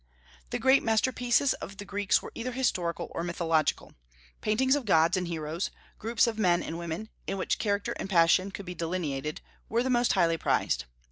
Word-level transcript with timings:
The 0.49 0.57
great 0.57 0.81
masterpieces 0.81 1.53
of 1.53 1.77
the 1.77 1.85
Greeks 1.85 2.23
were 2.23 2.31
either 2.33 2.53
historical 2.53 3.11
or 3.11 3.23
mythological. 3.23 3.93
Paintings 4.41 4.75
of 4.75 4.85
gods 4.85 5.15
and 5.15 5.27
heroes, 5.27 5.69
groups 5.99 6.25
of 6.25 6.39
men 6.39 6.63
and 6.63 6.79
women, 6.79 7.09
in 7.27 7.37
which 7.37 7.59
character 7.59 7.91
and 7.99 8.09
passion 8.09 8.49
could 8.49 8.65
be 8.65 8.73
delineated, 8.73 9.41
were 9.69 9.83
the 9.83 9.91
most 9.91 10.13
highly 10.13 10.39
prized. 10.39 10.85